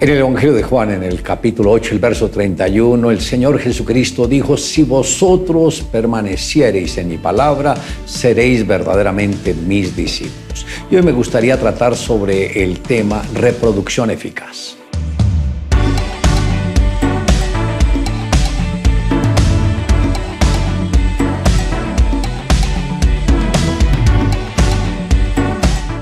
[0.00, 4.28] En el Evangelio de Juan, en el capítulo 8, el verso 31, el Señor Jesucristo
[4.28, 7.74] dijo, si vosotros permaneciereis en mi palabra,
[8.06, 10.64] seréis verdaderamente mis discípulos.
[10.88, 14.76] Y hoy me gustaría tratar sobre el tema reproducción eficaz.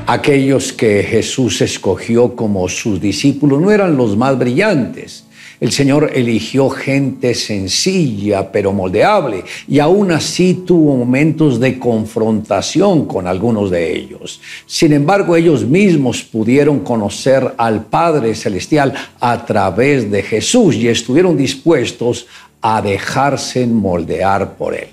[0.08, 5.24] Aquellos que Jesús escogió como sus discípulos no eran los más brillantes.
[5.58, 13.26] El Señor eligió gente sencilla pero moldeable y aún así tuvo momentos de confrontación con
[13.26, 14.40] algunos de ellos.
[14.66, 21.36] Sin embargo, ellos mismos pudieron conocer al Padre Celestial a través de Jesús y estuvieron
[21.36, 22.28] dispuestos
[22.60, 24.88] a dejarse moldear por Él.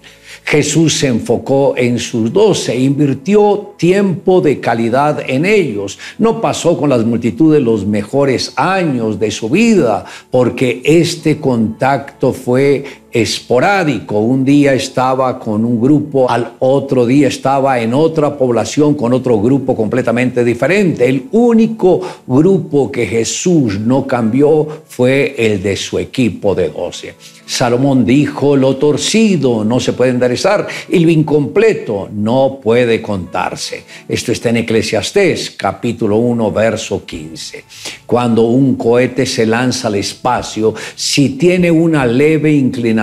[0.46, 5.98] Jesús se enfocó en sus doce, invirtió tiempo de calidad en ellos.
[6.18, 12.84] No pasó con las multitudes los mejores años de su vida, porque este contacto fue
[13.14, 14.19] esporádico.
[14.19, 19.39] Un día estaba con un grupo, al otro día estaba en otra población con otro
[19.39, 21.08] grupo completamente diferente.
[21.08, 27.16] El único grupo que Jesús no cambió fue el de su equipo de doce.
[27.45, 33.83] Salomón dijo, lo torcido no se puede enderezar y lo incompleto no puede contarse.
[34.08, 37.64] Esto está en Eclesiastés capítulo 1 verso 15.
[38.05, 43.03] Cuando un cohete se lanza al espacio, si tiene una leve inclinación,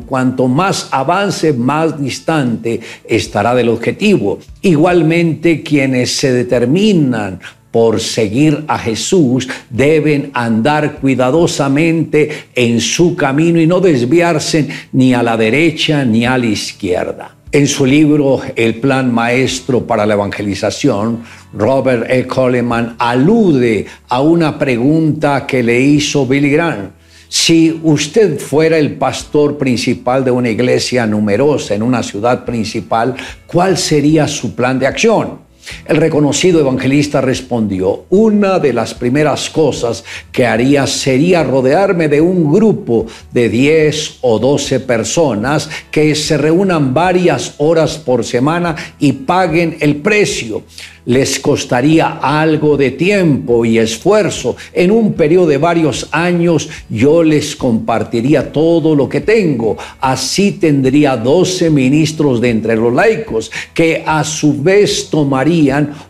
[0.00, 4.38] cuanto más avance, más distante estará del objetivo.
[4.62, 7.40] Igualmente, quienes se determinan
[7.74, 15.24] por seguir a Jesús deben andar cuidadosamente en su camino y no desviarse ni a
[15.24, 17.34] la derecha ni a la izquierda.
[17.50, 22.26] En su libro El Plan Maestro para la Evangelización, Robert E.
[22.26, 26.90] Coleman alude a una pregunta que le hizo Billy Graham.
[27.28, 33.14] Si usted fuera el pastor principal de una iglesia numerosa en una ciudad principal,
[33.46, 35.43] ¿cuál sería su plan de acción?
[35.86, 42.52] El reconocido evangelista respondió, una de las primeras cosas que haría sería rodearme de un
[42.52, 49.76] grupo de 10 o 12 personas que se reúnan varias horas por semana y paguen
[49.80, 50.62] el precio
[51.06, 54.56] les costaría algo de tiempo y esfuerzo.
[54.72, 59.76] En un periodo de varios años yo les compartiría todo lo que tengo.
[60.00, 65.53] Así tendría 12 ministros de entre los laicos que a su vez tomarían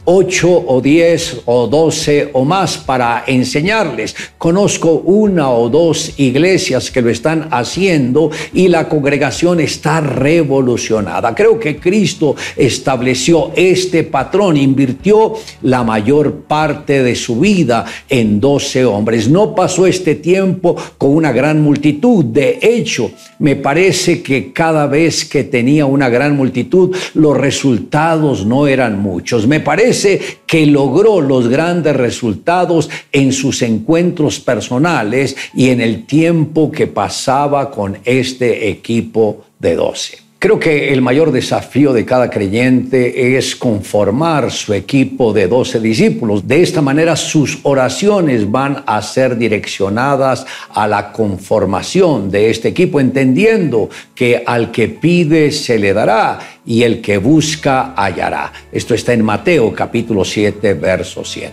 [0.05, 4.15] 8 o 10 o 12 o más para enseñarles.
[4.39, 11.35] Conozco una o dos iglesias que lo están haciendo y la congregación está revolucionada.
[11.35, 18.85] Creo que Cristo estableció este patrón invirtió la mayor parte de su vida en 12
[18.85, 19.29] hombres.
[19.29, 22.25] No pasó este tiempo con una gran multitud.
[22.25, 28.67] De hecho, me parece que cada vez que tenía una gran multitud, los resultados no
[28.67, 29.34] eran muchos.
[29.47, 36.71] Me parece que logró los grandes resultados en sus encuentros personales y en el tiempo
[36.71, 40.24] que pasaba con este equipo de 12.
[40.39, 46.47] Creo que el mayor desafío de cada creyente es conformar su equipo de 12 discípulos.
[46.47, 53.01] De esta manera sus oraciones van a ser direccionadas a la conformación de este equipo,
[53.01, 58.53] entendiendo que al que pide se le dará y el que busca hallará.
[58.71, 61.53] Esto está en Mateo capítulo 7, verso 7.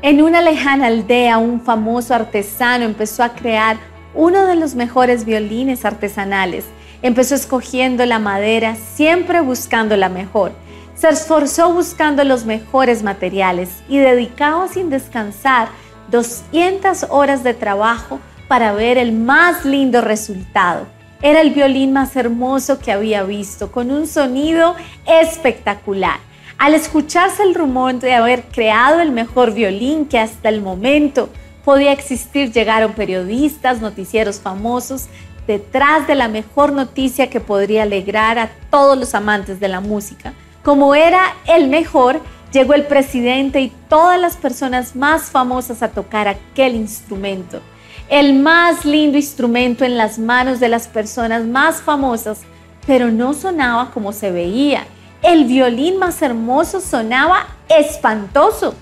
[0.00, 3.76] En una lejana aldea, un famoso artesano empezó a crear
[4.14, 6.64] uno de los mejores violines artesanales.
[7.02, 10.52] Empezó escogiendo la madera, siempre buscando la mejor.
[10.94, 15.68] Se esforzó buscando los mejores materiales y dedicaba sin descansar
[16.10, 18.18] 200 horas de trabajo
[18.48, 20.86] para ver el más lindo resultado.
[21.22, 24.74] Era el violín más hermoso que había visto, con un sonido
[25.06, 26.18] espectacular.
[26.58, 31.28] Al escucharse el rumor de haber creado el mejor violín que hasta el momento
[31.68, 35.04] podía existir, llegaron periodistas, noticieros famosos,
[35.46, 40.32] detrás de la mejor noticia que podría alegrar a todos los amantes de la música.
[40.64, 42.22] Como era el mejor,
[42.54, 47.60] llegó el presidente y todas las personas más famosas a tocar aquel instrumento.
[48.08, 52.40] El más lindo instrumento en las manos de las personas más famosas,
[52.86, 54.86] pero no sonaba como se veía.
[55.20, 58.74] El violín más hermoso sonaba espantoso.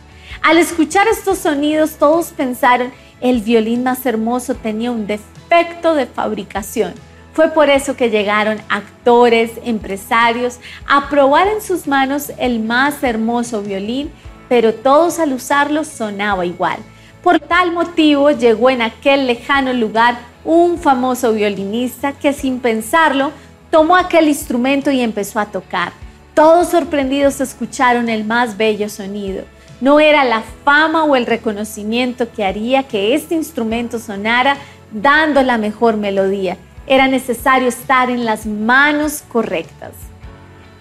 [0.42, 6.94] Al escuchar estos sonidos, todos pensaron, el violín más hermoso tenía un defecto de fabricación.
[7.32, 13.62] Fue por eso que llegaron actores, empresarios, a probar en sus manos el más hermoso
[13.62, 14.10] violín
[14.48, 16.78] pero todos al usarlo sonaba igual.
[17.22, 23.32] Por tal motivo llegó en aquel lejano lugar un famoso violinista que sin pensarlo
[23.70, 25.92] tomó aquel instrumento y empezó a tocar.
[26.34, 29.44] Todos sorprendidos escucharon el más bello sonido.
[29.80, 34.56] No era la fama o el reconocimiento que haría que este instrumento sonara
[34.90, 36.56] dando la mejor melodía.
[36.86, 39.92] Era necesario estar en las manos correctas.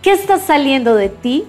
[0.02, 1.46] ¿Qué está saliendo de ti?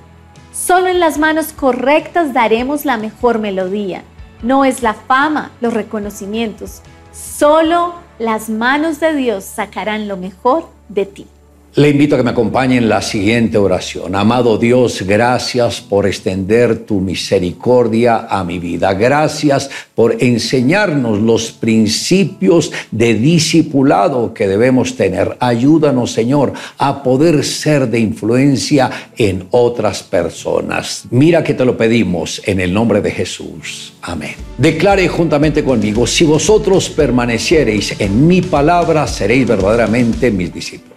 [0.53, 4.03] Solo en las manos correctas daremos la mejor melodía.
[4.43, 6.81] No es la fama, los reconocimientos.
[7.13, 11.27] Solo las manos de Dios sacarán lo mejor de ti.
[11.77, 14.15] Le invito a que me acompañe en la siguiente oración.
[14.15, 18.95] Amado Dios, gracias por extender tu misericordia a mi vida.
[18.95, 25.37] Gracias por enseñarnos los principios de discipulado que debemos tener.
[25.39, 31.05] Ayúdanos, Señor, a poder ser de influencia en otras personas.
[31.11, 33.93] Mira que te lo pedimos en el nombre de Jesús.
[34.01, 34.37] Amén.
[34.57, 40.97] Declare juntamente conmigo, si vosotros permaneciereis en mi palabra, seréis verdaderamente mis discípulos.